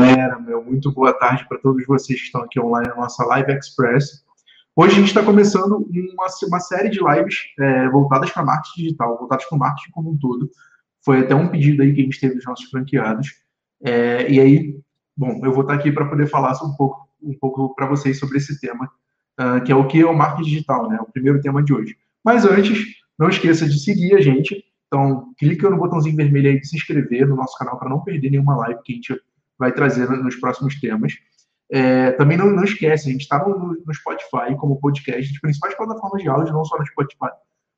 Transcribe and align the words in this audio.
galera, 0.00 0.38
meu, 0.38 0.64
muito 0.64 0.90
boa 0.90 1.12
tarde 1.12 1.46
para 1.46 1.58
todos 1.58 1.84
vocês 1.84 2.18
que 2.18 2.24
estão 2.24 2.42
aqui 2.42 2.58
online 2.58 2.88
na 2.88 2.96
nossa 2.96 3.22
Live 3.22 3.52
Express. 3.52 4.24
Hoje 4.74 4.94
a 4.94 4.98
gente 4.98 5.08
está 5.08 5.22
começando 5.22 5.76
uma, 5.76 6.26
uma, 6.48 6.60
série 6.60 6.88
de 6.88 7.00
lives 7.00 7.36
é, 7.58 7.86
voltadas 7.90 8.30
para 8.30 8.42
marketing 8.42 8.80
digital, 8.80 9.18
voltadas 9.18 9.44
para 9.44 9.56
o 9.56 9.58
marketing 9.58 9.90
como 9.90 10.10
um 10.10 10.16
todo. 10.16 10.50
Foi 11.04 11.20
até 11.20 11.34
um 11.34 11.48
pedido 11.48 11.82
aí 11.82 11.92
que 11.92 12.00
a 12.00 12.04
gente 12.04 12.18
teve 12.18 12.34
dos 12.34 12.46
nossos 12.46 12.70
franqueados. 12.70 13.28
É, 13.84 14.30
e 14.32 14.40
aí, 14.40 14.80
bom, 15.14 15.38
eu 15.44 15.52
vou 15.52 15.62
estar 15.62 15.74
tá 15.74 15.80
aqui 15.80 15.92
para 15.92 16.08
poder 16.08 16.26
falar 16.28 16.52
um 16.64 16.74
pouco, 16.76 17.06
um 17.22 17.36
pouco 17.38 17.74
para 17.74 17.86
vocês 17.86 18.18
sobre 18.18 18.38
esse 18.38 18.58
tema, 18.58 18.90
uh, 19.38 19.62
que 19.62 19.70
é 19.70 19.76
o 19.76 19.86
que 19.86 20.00
é 20.00 20.06
o 20.06 20.16
marketing 20.16 20.48
digital, 20.48 20.88
né? 20.88 20.98
O 20.98 21.12
primeiro 21.12 21.42
tema 21.42 21.62
de 21.62 21.74
hoje. 21.74 21.94
Mas 22.24 22.46
antes, 22.46 22.86
não 23.18 23.28
esqueça 23.28 23.68
de 23.68 23.78
seguir 23.78 24.14
a 24.14 24.20
gente. 24.22 24.64
Então, 24.86 25.34
clica 25.38 25.68
no 25.68 25.76
botãozinho 25.76 26.16
vermelho 26.16 26.48
aí 26.48 26.58
de 26.58 26.66
se 26.66 26.76
inscrever 26.76 27.28
no 27.28 27.36
nosso 27.36 27.56
canal 27.58 27.78
para 27.78 27.90
não 27.90 28.00
perder 28.00 28.30
nenhuma 28.30 28.56
live 28.56 28.80
que 28.82 28.92
a 28.92 28.96
gente 28.96 29.20
vai 29.60 29.70
trazer 29.72 30.08
nos 30.08 30.34
próximos 30.36 30.80
temas. 30.80 31.12
É, 31.70 32.10
também 32.12 32.36
não, 32.36 32.50
não 32.50 32.64
esquece, 32.64 33.08
a 33.08 33.12
gente 33.12 33.20
está 33.20 33.38
no, 33.46 33.76
no, 33.86 33.94
Spotify 33.94 34.56
como 34.58 34.80
podcast, 34.80 35.32
as 35.32 35.40
principais 35.40 35.76
plataformas 35.76 36.22
de 36.22 36.28
áudio, 36.28 36.52
não 36.52 36.64
só 36.64 36.76
no 36.76 36.86
Spotify, 36.86 37.30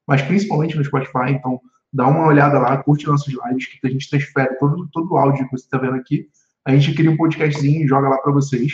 mas 0.06 0.22
principalmente 0.22 0.76
no 0.76 0.84
Spotify. 0.84 1.30
Então, 1.30 1.60
dá 1.92 2.06
uma 2.06 2.26
olhada 2.26 2.58
lá, 2.58 2.82
curte 2.82 3.06
nossas 3.06 3.34
lives, 3.34 3.66
que 3.66 3.86
a 3.86 3.90
gente 3.90 4.08
transfere 4.08 4.58
todo, 4.58 4.88
todo 4.90 5.12
o 5.12 5.18
áudio 5.18 5.44
que 5.44 5.50
você 5.50 5.64
está 5.64 5.76
vendo 5.76 5.96
aqui. 5.96 6.28
A 6.64 6.70
gente 6.74 6.94
cria 6.94 7.10
um 7.10 7.16
podcastzinho 7.16 7.84
e 7.84 7.88
joga 7.88 8.08
lá 8.08 8.16
para 8.18 8.32
vocês. 8.32 8.72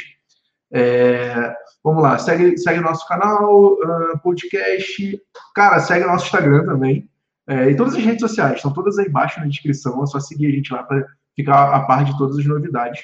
É, 0.71 1.53
vamos 1.83 2.03
lá, 2.03 2.19
segue, 2.19 2.57
segue 2.59 2.81
nosso 2.81 3.09
canal, 3.09 3.73
uh, 3.73 4.19
podcast. 4.23 5.21
Cara, 5.55 5.81
segue 5.81 6.05
nosso 6.05 6.27
Instagram 6.27 6.65
também. 6.67 7.09
É, 7.49 7.71
e 7.71 7.75
todas 7.75 7.95
as 7.95 8.05
redes 8.05 8.21
sociais, 8.21 8.57
estão 8.57 8.73
todas 8.73 8.99
aí 8.99 9.07
embaixo 9.07 9.41
na 9.41 9.47
descrição. 9.47 10.03
É 10.03 10.07
só 10.07 10.21
seguir 10.21 10.49
a 10.49 10.51
gente 10.51 10.73
lá 10.73 10.83
para 10.83 11.05
ficar 11.39 11.73
a 11.73 11.81
par 11.85 12.05
de 12.05 12.19
todas 12.19 12.37
as 12.37 12.45
novidades. 12.45 13.01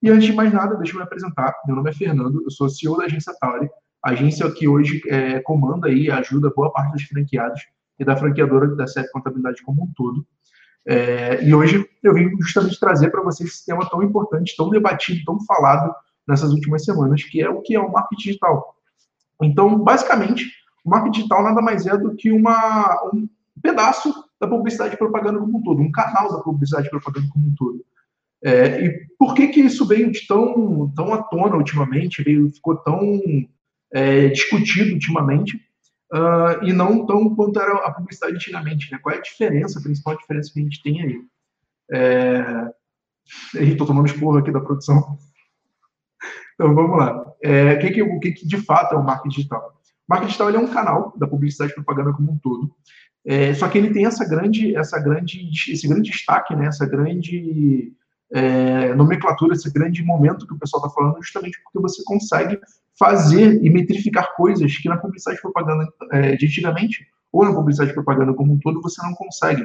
E 0.00 0.08
antes 0.08 0.26
de 0.26 0.32
mais 0.32 0.52
nada, 0.52 0.76
deixa 0.76 0.92
eu 0.92 0.98
me 0.98 1.02
apresentar. 1.02 1.52
Meu 1.66 1.74
nome 1.74 1.90
é 1.90 1.92
Fernando, 1.92 2.40
eu 2.44 2.50
sou 2.50 2.68
CEO 2.68 2.96
da 2.96 3.06
agência 3.06 3.34
Tauri, 3.40 3.68
agência 4.04 4.48
que 4.52 4.68
hoje 4.68 5.02
é, 5.08 5.40
comanda 5.40 5.90
e 5.90 6.08
ajuda 6.08 6.52
boa 6.54 6.72
parte 6.72 6.92
dos 6.92 7.02
franqueados 7.02 7.60
e 7.98 8.04
da 8.04 8.16
franqueadora 8.16 8.68
da 8.76 8.84
CF 8.84 9.10
Contabilidade 9.12 9.62
como 9.62 9.82
um 9.82 9.92
todo. 9.96 10.24
É, 10.86 11.44
e 11.44 11.52
hoje 11.52 11.84
eu 12.04 12.14
vim 12.14 12.30
justamente 12.40 12.78
trazer 12.78 13.10
para 13.10 13.22
vocês 13.22 13.50
esse 13.50 13.66
tema 13.66 13.88
tão 13.90 14.00
importante, 14.00 14.56
tão 14.56 14.70
debatido, 14.70 15.24
tão 15.24 15.40
falado 15.44 15.92
nessas 16.26 16.52
últimas 16.52 16.84
semanas, 16.84 17.24
que 17.24 17.42
é 17.42 17.50
o 17.50 17.60
que 17.62 17.74
é 17.74 17.80
o 17.80 17.90
marketing 17.90 18.28
digital. 18.28 18.76
Então, 19.42 19.76
basicamente, 19.76 20.46
o 20.84 20.90
marketing 20.90 21.18
digital 21.18 21.42
nada 21.42 21.60
mais 21.60 21.84
é 21.86 21.96
do 21.96 22.14
que 22.14 22.30
uma, 22.30 23.10
um 23.12 23.28
pedaço 23.60 24.12
da 24.42 24.48
publicidade 24.48 24.94
e 24.94 24.98
propaganda 24.98 25.38
como 25.38 25.58
um 25.58 25.62
todo, 25.62 25.80
um 25.80 25.92
canal 25.92 26.32
da 26.32 26.42
publicidade 26.42 26.88
e 26.88 26.90
propaganda 26.90 27.28
como 27.32 27.46
um 27.46 27.54
todo. 27.54 27.84
É, 28.44 28.84
e 28.84 29.06
por 29.16 29.34
que 29.34 29.46
que 29.46 29.60
isso 29.60 29.86
veio 29.86 30.10
de 30.10 30.26
tão, 30.26 30.92
tão 30.96 31.14
à 31.14 31.22
tona 31.22 31.54
ultimamente, 31.54 32.24
veio, 32.24 32.50
ficou 32.50 32.76
tão 32.76 33.20
é, 33.92 34.26
discutido 34.28 34.94
ultimamente, 34.94 35.56
uh, 36.12 36.64
e 36.64 36.72
não 36.72 37.06
tão 37.06 37.32
quanto 37.36 37.60
era 37.60 37.72
a 37.86 37.92
publicidade 37.92 38.34
antigamente, 38.34 38.90
né? 38.90 38.98
Qual 38.98 39.14
é 39.14 39.18
a 39.18 39.22
diferença, 39.22 39.78
a 39.78 39.82
principal 39.82 40.16
diferença 40.16 40.52
que 40.52 40.58
a 40.58 40.62
gente 40.64 40.82
tem 40.82 41.02
aí? 41.02 41.20
É... 41.92 42.72
Estou 43.70 43.86
tomando 43.86 44.06
esporro 44.06 44.38
aqui 44.38 44.50
da 44.50 44.60
produção. 44.60 45.16
Então, 46.54 46.74
vamos 46.74 46.98
lá. 46.98 47.32
É, 47.42 47.72
o, 47.72 47.78
que, 47.80 47.90
que, 47.90 48.02
o 48.02 48.20
que, 48.20 48.32
que 48.32 48.46
de 48.46 48.58
fato 48.58 48.94
é 48.94 48.98
o 48.98 49.02
marketing 49.02 49.36
digital? 49.36 49.80
O 50.06 50.06
marketing 50.06 50.28
digital 50.28 50.50
é 50.50 50.58
um 50.58 50.68
canal 50.68 51.12
da 51.16 51.26
publicidade 51.26 51.72
e 51.72 51.74
propaganda 51.74 52.12
como 52.12 52.30
um 52.30 52.38
todo, 52.38 52.70
é, 53.24 53.54
só 53.54 53.68
que 53.68 53.78
ele 53.78 53.92
tem 53.92 54.06
essa 54.06 54.28
grande, 54.28 54.74
essa 54.74 54.98
grande, 54.98 55.48
esse 55.68 55.86
grande 55.86 56.10
destaque, 56.10 56.56
né, 56.56 56.66
essa 56.66 56.86
grande 56.86 57.92
é, 58.32 58.94
nomenclatura, 58.94 59.54
esse 59.54 59.70
grande 59.72 60.02
momento 60.02 60.46
que 60.46 60.54
o 60.54 60.58
pessoal 60.58 60.84
está 60.84 60.94
falando, 60.94 61.22
justamente 61.22 61.60
porque 61.62 61.80
você 61.80 62.02
consegue 62.04 62.58
fazer 62.98 63.62
e 63.62 63.70
metrificar 63.70 64.34
coisas 64.34 64.76
que 64.76 64.88
na 64.88 64.96
publicidade 64.96 65.38
e 65.38 65.42
propaganda 65.42 65.88
é, 66.12 66.36
de 66.36 66.46
antigamente, 66.46 67.06
ou 67.32 67.44
na 67.44 67.54
publicidade 67.54 67.90
e 67.90 67.94
propaganda 67.94 68.34
como 68.34 68.52
um 68.52 68.58
todo, 68.58 68.82
você 68.82 69.00
não 69.02 69.14
consegue. 69.14 69.64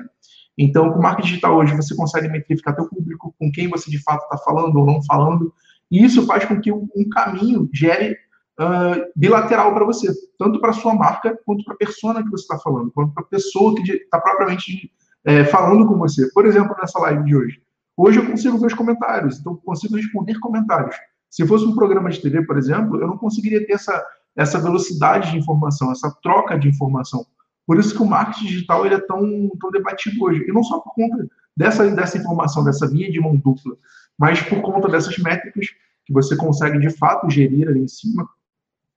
Então, 0.57 0.91
com 0.91 1.01
marketing 1.01 1.27
digital 1.29 1.57
hoje, 1.57 1.75
você 1.75 1.95
consegue 1.95 2.27
metrificar 2.27 2.75
teu 2.75 2.87
público, 2.87 3.33
com 3.37 3.51
quem 3.51 3.67
você 3.67 3.89
de 3.89 4.01
fato 4.01 4.23
está 4.23 4.37
falando 4.37 4.75
ou 4.77 4.85
não 4.85 5.03
falando, 5.03 5.53
e 5.89 6.03
isso 6.03 6.25
faz 6.25 6.45
com 6.45 6.59
que 6.59 6.71
um 6.71 7.09
caminho 7.11 7.69
gere 7.73 8.17
uh, 8.59 9.11
bilateral 9.15 9.73
para 9.73 9.85
você, 9.85 10.11
tanto 10.37 10.59
para 10.59 10.73
sua 10.73 10.93
marca, 10.93 11.37
quanto 11.45 11.63
para 11.63 11.73
a 11.73 11.77
persona 11.77 12.23
que 12.23 12.29
você 12.29 12.43
está 12.43 12.57
falando, 12.59 12.91
quanto 12.91 13.13
para 13.13 13.23
a 13.23 13.27
pessoa 13.27 13.75
que 13.75 13.91
está 13.91 14.19
propriamente 14.19 14.91
é, 15.25 15.43
falando 15.45 15.85
com 15.87 15.97
você. 15.97 16.31
Por 16.31 16.45
exemplo, 16.45 16.75
nessa 16.79 16.99
live 16.99 17.23
de 17.25 17.35
hoje. 17.35 17.61
Hoje 17.95 18.19
eu 18.19 18.25
consigo 18.25 18.57
ver 18.57 18.67
os 18.67 18.73
comentários, 18.73 19.39
então 19.39 19.55
consigo 19.55 19.95
responder 19.95 20.39
comentários. 20.39 20.95
Se 21.29 21.45
fosse 21.45 21.65
um 21.65 21.75
programa 21.75 22.09
de 22.09 22.21
TV, 22.21 22.45
por 22.45 22.57
exemplo, 22.57 23.01
eu 23.01 23.07
não 23.07 23.17
conseguiria 23.17 23.65
ter 23.65 23.73
essa, 23.73 24.05
essa 24.35 24.59
velocidade 24.59 25.31
de 25.31 25.37
informação, 25.37 25.91
essa 25.91 26.15
troca 26.21 26.57
de 26.57 26.67
informação. 26.69 27.25
Por 27.65 27.77
isso 27.77 27.93
que 27.93 28.01
o 28.01 28.05
marketing 28.05 28.45
digital 28.45 28.85
ele 28.85 28.95
é 28.95 28.99
tão, 28.99 29.49
tão 29.59 29.71
debatido 29.71 30.23
hoje. 30.23 30.45
E 30.47 30.53
não 30.53 30.63
só 30.63 30.79
por 30.79 30.93
conta 30.93 31.27
dessa, 31.55 31.89
dessa 31.89 32.17
informação, 32.17 32.63
dessa 32.63 32.87
via 32.87 33.11
de 33.11 33.19
mão 33.19 33.35
dupla, 33.35 33.75
mas 34.17 34.41
por 34.41 34.61
conta 34.61 34.87
dessas 34.87 35.17
métricas 35.17 35.67
que 36.05 36.13
você 36.13 36.37
consegue 36.37 36.79
de 36.79 36.89
fato 36.91 37.29
gerir 37.29 37.67
ali 37.67 37.81
em 37.81 37.87
cima, 37.87 38.29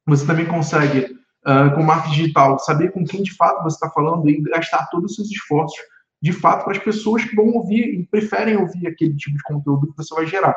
você 0.07 0.27
também 0.27 0.47
consegue, 0.47 1.17
uh, 1.47 1.75
com 1.75 1.83
marketing 1.83 2.15
digital, 2.15 2.59
saber 2.59 2.93
com 2.93 3.05
quem 3.05 3.23
de 3.23 3.35
fato 3.35 3.63
você 3.63 3.77
está 3.77 3.91
falando 3.91 4.29
e 4.29 4.41
gastar 4.43 4.87
todos 4.91 5.13
os 5.13 5.17
seus 5.17 5.31
esforços, 5.31 5.79
de 6.23 6.33
fato, 6.33 6.65
para 6.65 6.73
as 6.73 6.79
pessoas 6.79 7.25
que 7.25 7.35
vão 7.35 7.49
ouvir 7.49 7.95
e 7.95 8.07
preferem 8.07 8.57
ouvir 8.57 8.87
aquele 8.87 9.17
tipo 9.17 9.37
de 9.37 9.43
conteúdo 9.45 9.89
que 9.89 9.97
você 9.97 10.15
vai 10.15 10.27
gerar. 10.27 10.57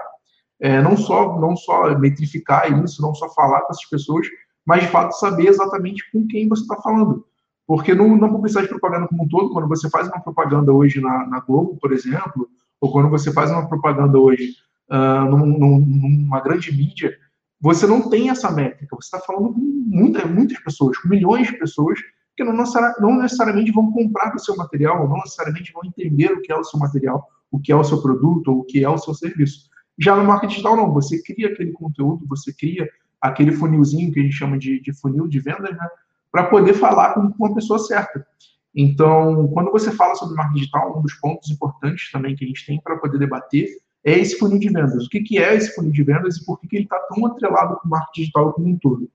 É, 0.60 0.82
não 0.82 0.96
só 0.96 1.40
não 1.40 1.56
só 1.56 1.98
metrificar 1.98 2.72
isso, 2.84 3.02
não 3.02 3.14
só 3.14 3.30
falar 3.30 3.62
com 3.62 3.72
essas 3.72 3.86
pessoas, 3.90 4.28
mas 4.66 4.82
de 4.82 4.88
fato 4.88 5.14
saber 5.14 5.48
exatamente 5.48 6.10
com 6.12 6.28
quem 6.28 6.48
você 6.48 6.62
está 6.62 6.76
falando. 6.78 7.26
Porque 7.66 7.94
no, 7.94 8.18
na 8.18 8.28
publicidade 8.28 8.68
propaganda 8.68 9.08
como 9.08 9.24
um 9.24 9.28
todo, 9.28 9.52
quando 9.52 9.68
você 9.68 9.90
faz 9.90 10.08
uma 10.08 10.20
propaganda 10.20 10.72
hoje 10.72 11.00
na, 11.00 11.26
na 11.28 11.40
Globo, 11.40 11.78
por 11.80 11.92
exemplo, 11.94 12.48
ou 12.80 12.92
quando 12.92 13.10
você 13.10 13.32
faz 13.32 13.50
uma 13.50 13.68
propaganda 13.68 14.18
hoje 14.18 14.56
uh, 14.92 15.30
num, 15.30 15.46
num, 15.46 15.80
numa 15.80 16.42
grande 16.42 16.72
mídia, 16.76 17.18
você 17.64 17.88
não 17.88 18.10
tem 18.10 18.30
essa 18.30 18.52
métrica. 18.52 18.94
Você 18.98 19.06
está 19.06 19.20
falando 19.26 19.54
com 19.54 19.60
muita, 19.62 20.28
muitas 20.28 20.60
pessoas, 20.60 20.98
com 20.98 21.08
milhões 21.08 21.48
de 21.48 21.58
pessoas, 21.58 21.98
que 22.36 22.44
não, 22.44 22.54
não 23.00 23.22
necessariamente 23.22 23.72
vão 23.72 23.90
comprar 23.90 24.36
o 24.36 24.40
seu 24.40 24.58
material, 24.58 25.08
não 25.08 25.16
necessariamente 25.16 25.72
vão 25.72 25.86
entender 25.86 26.34
o 26.34 26.42
que 26.42 26.52
é 26.52 26.58
o 26.58 26.64
seu 26.66 26.78
material, 26.78 27.26
o 27.50 27.58
que 27.58 27.72
é 27.72 27.76
o 27.76 27.84
seu 27.86 28.02
produto, 28.02 28.50
ou 28.50 28.60
o 28.60 28.64
que 28.66 28.84
é 28.84 28.90
o 28.90 28.98
seu 28.98 29.14
serviço. 29.14 29.70
Já 29.98 30.14
no 30.14 30.26
marketing 30.26 30.56
digital, 30.56 30.76
não. 30.76 30.92
Você 30.92 31.24
cria 31.24 31.48
aquele 31.48 31.72
conteúdo, 31.72 32.28
você 32.28 32.52
cria 32.52 32.90
aquele 33.22 33.54
funilzinho 33.54 34.12
que 34.12 34.20
a 34.20 34.24
gente 34.24 34.36
chama 34.36 34.58
de, 34.60 34.82
de 34.82 34.92
funil 34.92 35.26
de 35.26 35.40
vendas, 35.40 35.72
né? 35.72 35.88
Para 36.30 36.48
poder 36.48 36.74
falar 36.74 37.14
com, 37.14 37.32
com 37.32 37.46
a 37.46 37.56
pessoa 37.56 37.80
certa. 37.80 38.28
Então, 38.76 39.48
quando 39.54 39.72
você 39.72 39.90
fala 39.90 40.16
sobre 40.16 40.36
marketing 40.36 40.60
digital, 40.60 41.00
um 41.00 41.02
dos 41.02 41.14
pontos 41.14 41.50
importantes 41.50 42.12
também 42.12 42.36
que 42.36 42.44
a 42.44 42.48
gente 42.48 42.66
tem 42.66 42.82
para 42.82 42.98
poder 42.98 43.20
debater 43.20 43.70
é 44.06 44.20
esse 44.20 44.38
funil 44.38 44.60
de 44.60 44.70
vendas. 44.70 45.06
O 45.06 45.10
que, 45.10 45.22
que 45.22 45.38
é 45.38 45.56
esse 45.56 45.74
funil 45.74 45.92
de 45.92 46.04
vendas 46.04 46.38
e 46.38 46.46
por 46.46 46.60
que, 46.60 46.68
que 46.68 46.76
ele 46.76 46.84
está 46.84 47.00
tão 47.10 47.26
atrelado 47.26 47.78
com 47.78 47.88
o 47.88 47.92
marketing 47.92 48.22
digital 48.22 48.54
como 48.54 48.68
um 48.68 48.78
todo? 48.78 49.10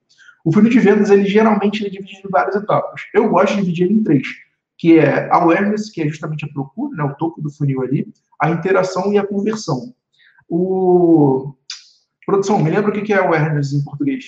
O 0.45 0.53
funil 0.53 0.71
de 0.71 0.81
vendas, 0.81 1.11
ele 1.11 1.27
geralmente 1.27 1.81
ele 1.81 1.89
é 1.89 1.91
dividido 1.91 2.29
em 2.29 2.31
várias 2.31 2.57
etapas. 2.57 3.03
Eu 3.13 3.29
gosto 3.29 3.57
de 3.57 3.61
dividir 3.63 3.85
ele 3.85 3.95
em 3.95 4.03
três, 4.03 4.27
que 4.79 4.99
é 4.99 5.31
a 5.31 5.37
awareness, 5.37 5.91
que 5.91 6.03
é 6.03 6.09
justamente 6.09 6.45
a 6.45 6.49
procura, 6.49 6.97
né, 6.97 7.05
o 7.05 7.15
topo 7.17 7.43
do 7.43 7.51
funil 7.51 7.83
ali, 7.83 8.07
a 8.41 8.51
interação 8.51 9.13
e 9.13 9.19
a 9.19 9.27
conversão. 9.27 9.93
O... 10.49 11.55
Produção, 12.25 12.63
me 12.63 12.71
lembra 12.71 12.91
o 12.91 13.03
que 13.03 13.13
é 13.13 13.19
awareness 13.19 13.73
em 13.73 13.85
português? 13.85 14.25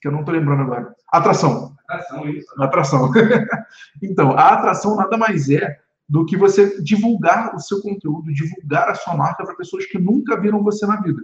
Que 0.00 0.08
eu 0.08 0.12
não 0.12 0.20
estou 0.20 0.34
lembrando 0.34 0.62
agora. 0.62 0.94
Atração. 1.12 1.74
Atração, 1.88 2.28
isso. 2.28 2.62
Atração. 2.62 3.10
então, 4.02 4.32
a 4.32 4.50
atração 4.50 4.96
nada 4.96 5.16
mais 5.16 5.48
é 5.48 5.78
do 6.08 6.24
que 6.24 6.36
você 6.36 6.80
divulgar 6.82 7.54
o 7.54 7.58
seu 7.58 7.80
conteúdo, 7.82 8.32
divulgar 8.32 8.88
a 8.88 8.94
sua 8.94 9.16
marca 9.16 9.44
para 9.44 9.56
pessoas 9.56 9.86
que 9.86 9.98
nunca 9.98 10.40
viram 10.40 10.62
você 10.62 10.86
na 10.86 11.00
vida. 11.00 11.22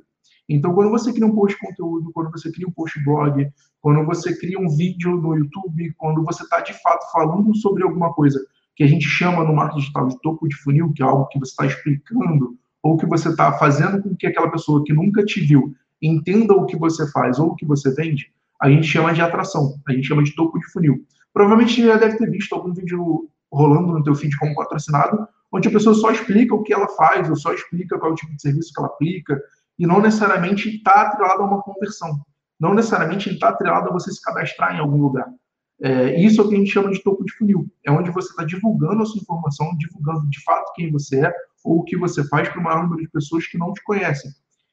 Então, 0.49 0.75
quando 0.75 0.90
você 0.90 1.12
cria 1.12 1.26
um 1.26 1.34
post 1.34 1.56
de 1.56 1.67
conteúdo, 1.67 2.11
quando 2.12 2.31
você 2.31 2.50
cria 2.50 2.67
um 2.67 2.73
post 2.73 3.02
blog, 3.05 3.49
quando 3.81 4.05
você 4.05 4.37
cria 4.37 4.58
um 4.58 4.69
vídeo 4.69 5.17
no 5.17 5.37
YouTube, 5.37 5.94
quando 5.96 6.25
você 6.25 6.43
está 6.43 6.61
de 6.61 6.73
fato 6.82 7.11
falando 7.12 7.55
sobre 7.56 7.82
alguma 7.84 8.12
coisa 8.12 8.40
que 8.75 8.82
a 8.82 8.87
gente 8.87 9.06
chama 9.06 9.44
no 9.44 9.55
marketing 9.55 9.81
digital 9.81 10.08
de 10.08 10.20
topo 10.20 10.49
de 10.49 10.56
funil, 10.56 10.93
que 10.93 11.02
é 11.02 11.06
algo 11.06 11.28
que 11.28 11.38
você 11.38 11.50
está 11.50 11.67
explicando, 11.67 12.56
ou 12.82 12.96
que 12.96 13.06
você 13.06 13.28
está 13.28 13.52
fazendo 13.52 14.02
com 14.02 14.17
que 14.17 14.26
aquela 14.26 14.50
pessoa 14.50 14.82
que 14.85 14.93
nunca 14.93 15.25
te 15.25 15.40
viu 15.40 15.73
entenda 16.00 16.52
o 16.55 16.67
que 16.67 16.76
você 16.76 17.08
faz 17.12 17.38
ou 17.38 17.50
o 17.50 17.55
que 17.55 17.64
você 17.64 17.94
vende, 17.94 18.32
a 18.61 18.69
gente 18.69 18.87
chama 18.87 19.14
de 19.14 19.20
atração, 19.20 19.75
a 19.87 19.93
gente 19.93 20.06
chama 20.06 20.23
de 20.23 20.35
topo 20.35 20.58
de 20.58 20.67
funil. 20.67 21.05
Provavelmente 21.32 21.75
você 21.75 21.87
já 21.87 21.96
deve 21.96 22.19
ter 22.19 22.31
visto 22.31 22.55
algum 22.55 22.73
vídeo 22.73 23.28
rolando 23.52 23.93
no 23.93 24.02
teu 24.02 24.14
feed 24.14 24.37
como 24.38 24.54
patrocinado, 24.54 25.28
onde 25.52 25.69
a 25.69 25.70
pessoa 25.70 25.94
só 25.94 26.10
explica 26.10 26.54
o 26.54 26.62
que 26.62 26.72
ela 26.72 26.88
faz, 26.88 27.28
ou 27.28 27.37
só 27.37 27.52
explica 27.52 27.99
qual 27.99 28.10
é 28.10 28.14
o 28.14 28.16
tipo 28.16 28.34
de 28.34 28.40
serviço 28.40 28.72
que 28.72 28.81
ela 28.81 28.88
aplica, 28.88 29.40
e 29.78 29.87
não 29.87 30.00
necessariamente 30.00 30.76
está 30.76 31.02
atrelado 31.02 31.43
a 31.43 31.46
uma 31.46 31.62
conversão. 31.62 32.20
Não 32.58 32.75
necessariamente 32.75 33.28
está 33.28 33.50
atrelado 33.50 33.88
a 33.88 33.93
você 33.93 34.10
se 34.10 34.22
cadastrar 34.22 34.75
em 34.75 34.78
algum 34.78 35.00
lugar. 35.02 35.26
É, 35.82 36.20
isso 36.20 36.40
é 36.40 36.44
o 36.44 36.49
que 36.49 36.54
a 36.54 36.58
gente 36.58 36.70
chama 36.70 36.90
de 36.90 37.02
topo 37.02 37.25
de 37.25 37.32
funil. 37.32 37.66
É 37.84 37.90
onde 37.90 38.10
você 38.10 38.31
está 38.31 38.44
divulgando 38.44 39.02
a 39.02 39.06
sua 39.06 39.20
informação, 39.20 39.76
divulgando 39.76 40.28
de 40.31 40.43
fato 40.43 40.72
quem 40.75 40.90
você 40.90 41.26
é 41.26 41.34
ou 41.64 41.81
o 41.81 41.84
que 41.84 41.96
você 41.96 42.25
faz 42.28 42.49
para 42.49 42.60
o 42.60 42.62
maior 42.62 42.84
número 42.84 43.02
de 43.02 43.10
pessoas 43.10 43.46
que 43.46 43.58
não 43.58 43.72
te 43.72 43.82
conhecem. 43.82 44.31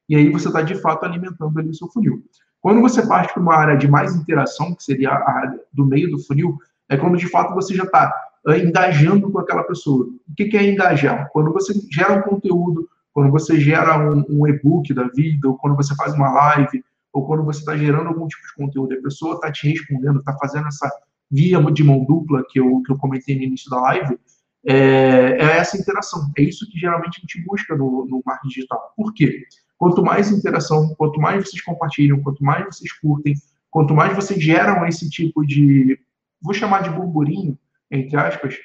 e 0.07 0.15
aí 0.15 0.29
você 0.31 0.47
está 0.47 0.61
de 0.61 0.75
fato 0.75 1.03
alimentando 1.03 1.57
ali 1.59 1.69
o 1.69 1.73
seu 1.73 1.87
funil. 1.89 2.23
Quando 2.61 2.81
você 2.81 3.05
parte 3.05 3.33
para 3.33 3.41
uma 3.41 3.55
área 3.55 3.77
de 3.77 3.87
mais 3.87 4.15
interação, 4.15 4.75
que 4.75 4.83
seria 4.83 5.11
a 5.11 5.31
área 5.31 5.59
do 5.71 5.85
meio 5.85 6.11
do 6.11 6.19
funil, 6.19 6.57
é 6.89 6.97
quando 6.97 7.17
de 7.17 7.27
fato 7.27 7.53
você 7.53 7.73
já 7.73 7.83
está 7.83 8.13
engajando 8.57 9.31
com 9.31 9.40
aquela 9.40 9.63
pessoa. 9.63 10.06
O 10.06 10.36
que, 10.36 10.46
que 10.46 10.57
é 10.57 10.72
engajar? 10.72 11.30
Quando 11.31 11.51
você 11.51 11.74
gera 11.92 12.13
um 12.13 12.22
conteúdo, 12.22 12.90
quando 13.13 13.31
você 13.31 13.60
gera 13.60 13.98
um, 14.00 14.24
um 14.30 14.48
e-book 14.48 14.94
da 14.94 15.07
vida, 15.07 15.48
ou 15.48 15.57
quando 15.57 15.75
você 15.75 15.94
faz 15.96 16.13
uma 16.13 16.31
live, 16.31 16.84
ou 17.12 17.25
quando 17.25 17.44
você 17.44 17.60
está 17.60 17.75
gerando 17.75 18.07
algum 18.07 18.28
tipo 18.28 18.46
de 18.48 18.56
conteúdo, 18.56 18.94
a 18.94 19.01
pessoa 19.01 19.36
está 19.36 19.51
te 19.51 19.68
respondendo, 19.68 20.19
está 20.19 20.36
fazendo 20.38 20.68
essa 20.68 20.90
via 21.30 21.60
de 21.72 21.84
mão 21.84 22.04
dupla 22.06 22.44
que 22.50 22.60
eu, 22.60 22.81
que 22.81 22.92
eu 22.92 22.98
comentei 22.98 23.36
no 23.36 23.44
início 23.44 23.69
da 23.69 23.80
live, 23.81 24.18
é, 24.66 24.75
é, 24.75 25.57
essa 25.57 25.78
interação. 25.78 26.31
É 26.38 26.42
isso 26.42 26.69
que 26.69 26.80
geralmente 26.80 27.18
a 27.18 27.22
gente 27.22 27.44
busca 27.46 27.75
no, 27.75 28.06
no 28.06 28.22
marketing 28.25 28.50
digital. 28.50 28.94
Por 28.96 29.13
quê? 29.13 29.44
Quanto 29.78 30.04
mais 30.04 30.31
interação, 30.31 30.94
quanto 30.96 31.19
mais 31.19 31.48
vocês 31.48 31.63
compartilham, 31.63 32.22
quanto 32.22 32.44
mais 32.44 32.66
vocês 32.66 32.92
curtem, 32.94 33.34
quanto 33.72 33.94
mais 33.94 34.16
vocês 34.16 34.42
geram 34.42 34.86
esse 34.86 35.10
tipo 35.10 35.46
de, 35.46 35.98
vou 36.42 36.54
chamar 36.54 36.84
de 36.84 36.90
burburinho, 36.90 37.57
entre 37.91 38.18
aspas, 38.18 38.56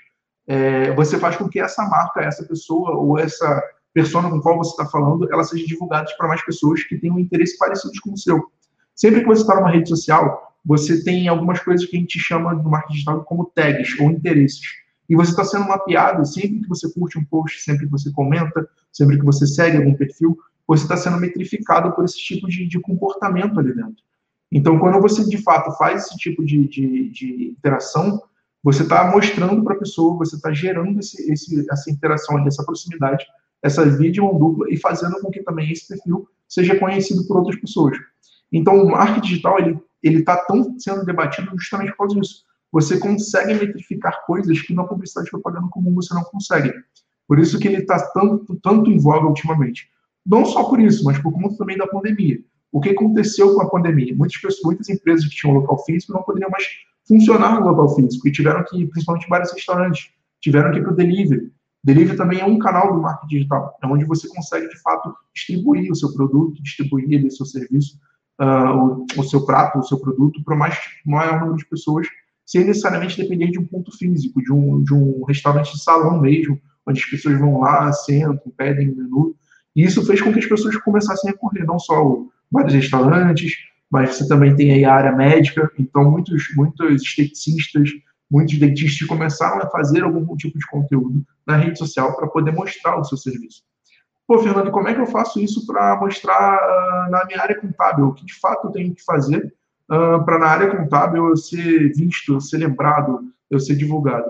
é, 0.47 0.93
você 0.95 1.19
faz 1.19 1.37
com 1.37 1.49
que 1.49 1.61
essa 1.61 1.83
marca, 1.89 2.21
essa 2.21 2.45
pessoa 2.45 2.93
ou 2.93 3.19
essa 3.19 3.63
persona 3.93 4.29
com 4.29 4.41
qual 4.41 4.59
você 4.59 4.71
está 4.71 4.87
falando, 4.87 5.33
ela 5.33 5.45
seja 5.45 5.65
divulgada 5.67 6.11
para 6.19 6.29
mais 6.29 6.45
pessoas 6.45 6.83
que 6.83 6.99
tenham 6.99 7.19
interesses 7.19 7.57
parecidos 7.57 7.99
com 8.01 8.13
o 8.13 8.19
seu. 8.19 8.45
Sempre 8.95 9.21
que 9.21 9.27
você 9.27 9.43
está 9.43 9.55
numa 9.55 9.71
rede 9.71 9.89
social, 9.89 10.55
você 10.65 11.03
tem 11.03 11.29
algumas 11.29 11.61
coisas 11.61 11.87
que 11.87 11.97
a 11.97 12.01
gente 12.01 12.19
chama 12.19 12.55
no 12.55 12.71
marketing 12.71 12.93
digital 12.93 13.25
como 13.25 13.51
tags 13.55 13.99
ou 14.01 14.11
interesses. 14.11 14.61
E 15.09 15.15
você 15.15 15.31
está 15.31 15.45
sendo 15.45 15.69
mapeado 15.69 16.25
sempre 16.27 16.61
que 16.61 16.69
você 16.69 16.91
curte 16.93 17.19
um 17.19 17.25
post, 17.25 17.61
sempre 17.63 17.85
que 17.85 17.93
você 17.93 18.11
comenta, 18.13 18.67
sempre 18.93 19.19
que 19.19 19.25
você 19.25 19.47
segue 19.47 19.77
algum 19.77 19.95
perfil, 19.95 20.37
você 20.67 20.85
está 20.85 20.97
sendo 20.97 21.19
metrificado 21.19 21.93
por 21.93 22.05
esse 22.05 22.19
tipo 22.19 22.49
de, 22.49 22.67
de, 22.67 22.81
comportamento 22.81 23.61
ali 23.61 23.75
dentro. 23.75 24.03
Então, 24.51 24.79
quando 24.79 25.01
você 25.01 25.29
de 25.29 25.37
fato 25.39 25.71
faz 25.77 26.07
esse 26.07 26.17
tipo 26.17 26.45
de, 26.45 26.67
de, 26.67 27.11
de 27.11 27.49
interação, 27.51 28.23
você 28.65 28.83
está 28.83 29.09
mostrando 29.13 29.63
para 29.63 29.77
a 29.77 29.79
pessoa, 29.79 30.17
você 30.17 30.35
está 30.35 30.53
gerando 30.53 30.99
esse, 30.99 31.31
esse, 31.31 31.65
essa 31.71 31.91
interação, 31.91 32.45
essa 32.47 32.65
proximidade 32.65 33.25
essa 33.63 33.87
via 33.87 34.13
de 34.13 34.21
mão 34.21 34.39
dupla 34.39 34.67
e 34.69 34.77
fazendo 34.77 35.19
com 35.23 35.31
que 35.31 35.43
também 35.43 35.73
esse 35.73 35.89
perfil 35.89 36.29
seja 36.47 36.79
conhecido 36.79 37.27
por 37.27 37.39
outras 37.39 37.59
pessoas. 37.59 37.97
Então, 38.53 38.85
o 38.85 38.91
marketing 38.91 39.27
digital, 39.27 39.59
ele 39.59 39.79
ele 40.05 40.19
está 40.19 40.37
tão 40.37 40.79
sendo 40.79 41.05
debatido 41.07 41.51
justamente 41.59 41.91
por 41.93 41.99
causa 41.99 42.21
disso. 42.21 42.45
Você 42.71 42.99
consegue 42.99 43.55
metrificar 43.55 44.25
coisas 44.27 44.61
que 44.61 44.75
na 44.75 44.85
publicidade 44.85 45.31
propaganda 45.31 45.69
comum 45.71 45.95
você 45.95 46.13
não 46.13 46.23
consegue. 46.25 46.71
Por 47.27 47.39
isso 47.39 47.59
que 47.59 47.67
ele 47.67 47.79
está 47.79 47.99
tanto, 48.11 48.55
tanto 48.63 48.91
em 48.91 48.99
voga 48.99 49.27
ultimamente. 49.27 49.89
Não 50.27 50.45
só 50.45 50.65
por 50.65 50.79
isso, 50.79 51.03
mas 51.05 51.19
por 51.19 51.33
conta 51.33 51.57
também 51.57 51.79
da 51.79 51.87
pandemia. 51.87 52.39
O 52.71 52.81
que 52.81 52.91
aconteceu 52.91 53.55
com 53.55 53.63
a 53.63 53.71
pandemia? 53.71 54.15
Muitas 54.15 54.37
pessoas, 54.37 54.63
muitas 54.63 54.91
empresas 54.91 55.25
que 55.27 55.37
tinham 55.37 55.55
local 55.55 55.83
físico 55.87 56.13
não 56.13 56.23
poderiam 56.23 56.51
mais 56.51 56.67
funcionar 57.07 57.61
no 57.61 57.67
local 57.67 57.95
físico 57.95 58.27
e 58.27 58.33
tiveram 58.33 58.65
que, 58.65 58.87
principalmente 58.87 59.29
vários 59.29 59.53
restaurantes, 59.53 60.11
tiveram 60.41 60.71
que 60.73 60.79
ir 60.79 60.83
para 60.83 60.93
o 60.93 60.97
delivery. 60.97 61.53
Delivery 61.83 62.17
também 62.17 62.41
é 62.41 62.45
um 62.47 62.59
canal 62.59 62.95
do 62.95 63.03
marketing 63.03 63.37
digital, 63.37 63.79
é 63.83 63.87
onde 63.87 64.05
você 64.07 64.27
consegue, 64.29 64.69
de 64.69 64.81
fato, 64.81 65.15
distribuir 65.35 65.91
o 65.91 65.95
seu 65.95 66.13
produto, 66.15 66.63
distribuir 66.63 67.25
o 67.25 67.31
seu 67.31 67.45
serviço, 67.45 67.99
uh, 68.41 68.77
o, 68.77 69.07
o, 69.19 69.23
seu 69.23 69.45
prato, 69.45 69.79
o 69.79 69.83
seu 69.83 70.01
produto 70.01 70.43
para 70.43 70.55
o 70.55 70.59
maior 71.11 71.41
número 71.41 71.57
de 71.59 71.67
pessoas, 71.67 72.07
sem 72.47 72.65
necessariamente 72.65 73.21
depender 73.21 73.51
de 73.51 73.59
um 73.59 73.67
ponto 73.67 73.97
físico, 73.97 74.43
de 74.43 74.53
um, 74.53 74.83
de 74.83 74.95
um 74.95 75.25
restaurante 75.25 75.73
de 75.73 75.83
salão 75.83 76.21
mesmo, 76.21 76.59
onde 76.87 77.01
as 77.01 77.07
pessoas 77.07 77.39
vão 77.39 77.61
lá, 77.61 77.93
sentam, 77.93 78.53
pedem 78.57 78.91
o 78.91 78.97
menu. 78.97 79.37
E 79.77 79.85
isso 79.85 80.05
fez 80.07 80.21
com 80.23 80.33
que 80.33 80.39
as 80.39 80.47
pessoas 80.47 80.77
começassem 80.79 81.31
a 81.31 81.37
correr, 81.37 81.65
não 81.65 81.79
só 81.79 82.25
vários 82.51 82.75
restaurantes, 82.75 83.53
mas 83.95 84.17
você 84.17 84.27
também 84.27 84.57
tem 84.57 84.73
aí 84.73 84.85
a 84.85 84.93
área 84.93 85.13
médica, 85.13 85.71
então 85.79 86.11
muitos, 86.11 86.53
muitos 86.57 87.01
esteticistas, 87.01 87.91
muitos 88.29 88.59
dentistas 88.59 89.07
começaram 89.07 89.63
a 89.63 89.71
fazer 89.71 90.03
algum 90.03 90.37
tipo 90.37 90.59
de 90.59 90.67
conteúdo 90.67 91.25
na 91.47 91.57
rede 91.57 91.79
social 91.79 92.17
para 92.17 92.27
poder 92.27 92.51
mostrar 92.51 92.99
o 92.99 93.05
seu 93.05 93.17
serviço. 93.17 93.63
Pô, 94.27 94.41
Fernando, 94.41 94.73
como 94.73 94.89
é 94.89 94.95
que 94.95 95.01
eu 95.01 95.07
faço 95.07 95.39
isso 95.39 95.65
para 95.65 95.97
mostrar 96.01 96.57
uh, 96.57 97.11
na 97.13 97.25
minha 97.25 97.41
área 97.41 97.61
contábil? 97.61 98.07
O 98.07 98.15
que 98.15 98.27
de 98.27 98.35
fato 98.35 98.67
eu 98.67 98.73
tenho 98.73 98.93
que 98.93 99.05
fazer 99.05 99.55
uh, 99.89 100.25
para 100.25 100.41
na 100.41 100.47
área 100.49 100.77
contábil 100.77 101.29
eu 101.29 101.37
ser 101.37 101.93
visto, 101.93 102.35
eu 102.35 102.41
ser 102.41 102.57
lembrado, 102.57 103.21
eu 103.49 103.61
ser 103.61 103.77
divulgado? 103.77 104.29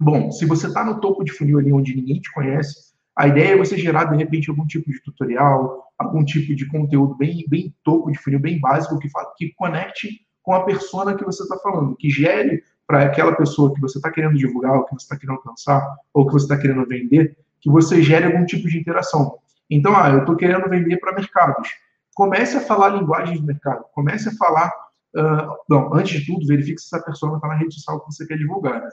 Bom, 0.00 0.30
se 0.30 0.46
você 0.46 0.68
está 0.68 0.84
no 0.84 1.00
topo 1.00 1.24
de 1.24 1.32
funil 1.32 1.58
ali 1.58 1.72
onde 1.72 1.96
ninguém 1.96 2.20
te 2.20 2.32
conhece, 2.32 2.93
a 3.16 3.28
ideia 3.28 3.54
é 3.54 3.56
você 3.56 3.76
gerar, 3.78 4.04
de 4.04 4.16
repente, 4.16 4.50
algum 4.50 4.66
tipo 4.66 4.90
de 4.90 5.00
tutorial, 5.02 5.84
algum 5.98 6.24
tipo 6.24 6.54
de 6.54 6.66
conteúdo 6.66 7.14
bem, 7.14 7.44
bem 7.48 7.74
topo 7.84 8.10
de 8.10 8.18
funil, 8.18 8.40
bem 8.40 8.60
básico, 8.60 8.98
que, 8.98 9.08
que 9.36 9.54
conecte 9.54 10.20
com 10.42 10.52
a 10.52 10.64
persona 10.64 11.14
que 11.14 11.24
você 11.24 11.42
está 11.42 11.56
falando, 11.58 11.96
que 11.96 12.10
gere 12.10 12.62
para 12.86 13.02
aquela 13.02 13.34
pessoa 13.34 13.72
que 13.72 13.80
você 13.80 13.98
está 13.98 14.10
querendo 14.10 14.36
divulgar, 14.36 14.74
ou 14.76 14.84
que 14.84 14.94
você 14.94 15.04
está 15.04 15.16
querendo 15.16 15.36
alcançar, 15.36 15.96
ou 16.12 16.26
que 16.26 16.32
você 16.32 16.44
está 16.44 16.58
querendo 16.58 16.86
vender, 16.86 17.36
que 17.60 17.70
você 17.70 18.02
gere 18.02 18.26
algum 18.26 18.44
tipo 18.44 18.68
de 18.68 18.78
interação. 18.78 19.38
Então, 19.70 19.96
ah, 19.96 20.10
eu 20.10 20.20
estou 20.20 20.36
querendo 20.36 20.68
vender 20.68 20.98
para 20.98 21.14
mercados. 21.14 21.68
Comece 22.14 22.56
a 22.56 22.60
falar 22.60 22.90
linguagem 22.90 23.36
de 23.36 23.42
mercado. 23.42 23.84
Comece 23.92 24.28
a 24.28 24.32
falar. 24.32 24.70
Uh, 25.16 25.56
não, 25.68 25.94
antes 25.94 26.20
de 26.20 26.26
tudo, 26.26 26.46
verifique 26.46 26.80
se 26.80 26.94
essa 26.94 27.04
pessoa 27.04 27.36
está 27.36 27.48
na 27.48 27.54
rede 27.54 27.74
social 27.74 28.00
que 28.00 28.12
você 28.12 28.26
quer 28.26 28.36
divulgar. 28.36 28.82
Né? 28.82 28.90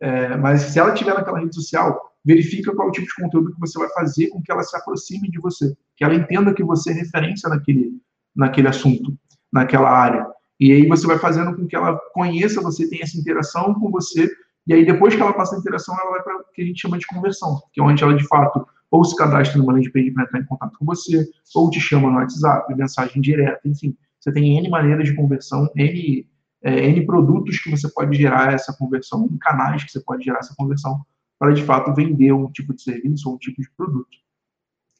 É, 0.00 0.36
mas 0.36 0.62
se 0.62 0.78
ela 0.78 0.92
estiver 0.92 1.14
naquela 1.14 1.40
rede 1.40 1.54
social, 1.54 2.11
verifica 2.24 2.74
qual 2.74 2.88
é 2.88 2.90
o 2.90 2.92
tipo 2.92 3.06
de 3.06 3.14
conteúdo 3.14 3.52
que 3.52 3.60
você 3.60 3.78
vai 3.78 3.88
fazer 3.90 4.28
com 4.28 4.42
que 4.42 4.50
ela 4.50 4.62
se 4.62 4.76
aproxime 4.76 5.30
de 5.30 5.40
você, 5.40 5.74
que 5.96 6.04
ela 6.04 6.14
entenda 6.14 6.54
que 6.54 6.62
você 6.62 6.90
é 6.90 6.94
referência 6.94 7.48
naquele, 7.48 7.92
naquele 8.34 8.68
assunto, 8.68 9.16
naquela 9.52 9.90
área. 9.90 10.26
E 10.60 10.72
aí 10.72 10.86
você 10.86 11.06
vai 11.06 11.18
fazendo 11.18 11.56
com 11.56 11.66
que 11.66 11.74
ela 11.74 11.98
conheça 12.12 12.60
você, 12.60 12.88
tenha 12.88 13.02
essa 13.02 13.18
interação 13.18 13.74
com 13.74 13.90
você, 13.90 14.30
e 14.66 14.72
aí 14.72 14.86
depois 14.86 15.14
que 15.14 15.20
ela 15.20 15.32
passa 15.32 15.56
a 15.56 15.58
interação, 15.58 15.96
ela 16.00 16.12
vai 16.12 16.22
para 16.22 16.36
o 16.36 16.44
que 16.54 16.62
a 16.62 16.64
gente 16.64 16.80
chama 16.80 16.98
de 16.98 17.06
conversão, 17.06 17.60
que 17.72 17.80
é 17.80 17.84
onde 17.84 18.02
ela 18.02 18.14
de 18.14 18.26
fato 18.28 18.64
ou 18.92 19.02
se 19.04 19.16
cadastra 19.16 19.58
numa 19.58 19.72
landing 19.72 19.90
page 19.90 20.10
para 20.10 20.24
entrar 20.24 20.38
em 20.38 20.44
contato 20.44 20.78
com 20.78 20.84
você, 20.84 21.26
ou 21.54 21.70
te 21.70 21.80
chama 21.80 22.10
no 22.10 22.18
WhatsApp, 22.18 22.72
mensagem 22.74 23.22
direta, 23.22 23.60
enfim. 23.64 23.96
Você 24.20 24.30
tem 24.30 24.58
N 24.58 24.68
maneiras 24.68 25.08
de 25.08 25.16
conversão, 25.16 25.68
N, 25.74 26.26
é, 26.62 26.88
N 26.88 27.06
produtos 27.06 27.58
que 27.58 27.70
você 27.70 27.88
pode 27.88 28.16
gerar 28.16 28.52
essa 28.52 28.72
conversão, 28.76 29.26
N 29.26 29.38
canais 29.38 29.82
que 29.82 29.90
você 29.90 30.00
pode 30.00 30.24
gerar 30.24 30.40
essa 30.40 30.54
conversão 30.54 31.00
para 31.42 31.52
de 31.52 31.64
fato 31.64 31.92
vender 31.92 32.30
um 32.30 32.48
tipo 32.52 32.72
de 32.72 32.80
serviço 32.80 33.28
ou 33.28 33.34
um 33.34 33.38
tipo 33.38 33.60
de 33.60 33.68
produto. 33.76 34.16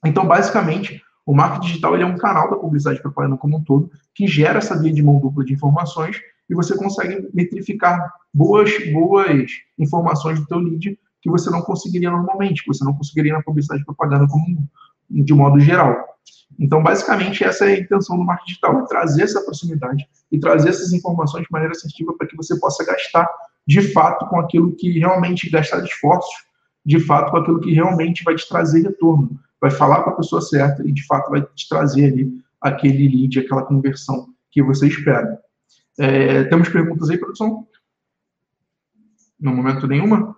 Então, 0.05 0.27
basicamente, 0.27 1.01
o 1.25 1.33
marketing 1.33 1.67
digital 1.69 1.95
ele 1.95 2.03
é 2.03 2.07
um 2.07 2.19
canal 2.19 2.51
da 2.51 2.57
publicidade 2.57 3.01
propaganda 3.01 3.37
como 3.37 3.59
um 3.59 3.63
todo, 3.63 3.93
que 4.13 4.27
gera 4.27 4.59
essa 4.59 4.77
via 4.77 4.93
de 4.93 5.05
mão 5.05 5.21
dupla 5.21 5.45
de 5.45 5.53
informações 5.53 6.17
e 6.51 6.55
você 6.57 6.77
consegue 6.77 7.29
metrificar 7.33 8.13
boas, 8.35 8.73
boas 8.93 9.53
informações 9.79 10.41
do 10.41 10.47
teu 10.47 10.59
lead 10.59 10.99
que 11.21 11.31
você 11.31 11.49
não 11.49 11.63
conseguiria 11.63 12.11
normalmente, 12.11 12.65
que 12.65 12.75
você 12.75 12.85
não 12.85 12.93
conseguiria 12.93 13.35
na 13.35 13.43
publicidade 13.45 13.85
propaganda 13.85 14.27
como 14.27 14.69
de 15.09 15.33
modo 15.33 15.61
geral. 15.61 15.97
Então, 16.59 16.83
basicamente, 16.83 17.43
essa 17.45 17.65
é 17.65 17.75
a 17.75 17.81
intenção 17.81 18.17
do 18.17 18.25
marketing 18.25 18.49
digital, 18.49 18.79
é 18.81 18.87
trazer 18.87 19.23
essa 19.23 19.43
proximidade 19.43 20.07
e 20.31 20.39
trazer 20.39 20.69
essas 20.69 20.93
informações 20.93 21.45
de 21.45 21.49
maneira 21.51 21.73
assertiva 21.73 22.15
para 22.17 22.27
que 22.27 22.37
você 22.37 22.59
possa 22.59 22.85
gastar, 22.85 23.29
de 23.67 23.81
fato, 23.93 24.27
com 24.29 24.39
aquilo 24.39 24.75
que 24.75 24.99
realmente, 24.99 25.51
gastar 25.51 25.83
esforços, 25.85 26.45
de 26.85 27.01
fato, 27.01 27.31
com 27.31 27.39
aquilo 27.39 27.61
que 27.61 27.73
realmente 27.73 28.23
vai 28.25 28.35
te 28.35 28.49
trazer 28.49 28.83
retorno 28.83 29.41
vai 29.63 29.71
falar 29.71 30.03
com 30.03 30.11
a 30.11 30.17
pessoa 30.17 30.43
certa 30.43 30.83
e, 30.85 30.91
de 30.91 31.07
fato, 31.07 31.31
vai 31.31 31.41
te 31.41 31.69
trazer 31.69 32.07
ali 32.07 32.43
aquele 32.61 33.09
lead, 33.09 33.39
aquela 33.39 33.65
conversão 33.65 34.29
que 34.51 34.61
você 34.61 34.89
espera. 34.89 35.41
É, 35.97 36.43
temos 36.45 36.69
perguntas 36.69 37.09
aí, 37.09 37.17
produção? 37.17 37.69
No 39.39 39.55
momento 39.55 39.87
nenhuma? 39.87 40.37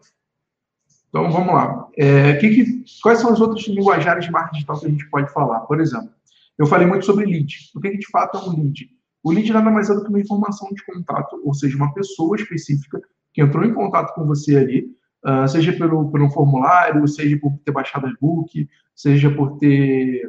Então, 1.14 1.30
vamos 1.30 1.54
lá. 1.54 1.88
É, 1.96 2.32
que 2.38 2.50
que, 2.50 2.84
quais 3.00 3.20
são 3.20 3.32
as 3.32 3.40
outras 3.40 3.64
linguajares 3.68 4.24
de 4.24 4.32
marketing 4.32 4.54
digital 4.54 4.80
que 4.80 4.86
a 4.86 4.88
gente 4.88 5.08
pode 5.08 5.32
falar? 5.32 5.60
Por 5.60 5.80
exemplo, 5.80 6.10
eu 6.58 6.66
falei 6.66 6.88
muito 6.88 7.06
sobre 7.06 7.24
lead. 7.24 7.70
O 7.72 7.80
que, 7.80 7.90
que 7.90 7.98
de 7.98 8.10
fato 8.10 8.36
é 8.36 8.40
um 8.40 8.56
lead? 8.56 8.90
O 9.22 9.30
lead 9.30 9.52
nada 9.52 9.70
mais 9.70 9.88
é 9.88 9.94
do 9.94 10.02
que 10.02 10.08
uma 10.08 10.18
informação 10.18 10.68
de 10.72 10.84
contato, 10.84 11.40
ou 11.44 11.54
seja, 11.54 11.76
uma 11.76 11.94
pessoa 11.94 12.34
específica 12.34 13.00
que 13.32 13.40
entrou 13.40 13.64
em 13.64 13.72
contato 13.72 14.12
com 14.12 14.26
você 14.26 14.56
ali, 14.56 14.88
uh, 15.24 15.46
seja 15.46 15.72
pelo, 15.72 16.10
pelo 16.10 16.28
formulário, 16.30 17.06
seja 17.06 17.38
por 17.38 17.56
ter 17.64 17.70
baixado 17.70 18.08
o 18.08 18.10
e-book, 18.10 18.68
seja 18.92 19.30
por 19.30 19.56
ter, 19.58 20.26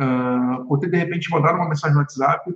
uh, 0.00 0.66
por 0.66 0.80
ter 0.80 0.90
de 0.90 0.96
repente 0.96 1.30
mandado 1.30 1.58
uma 1.58 1.68
mensagem 1.68 1.94
no 1.94 2.00
WhatsApp. 2.00 2.52